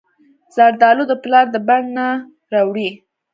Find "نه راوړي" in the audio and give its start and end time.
1.97-2.89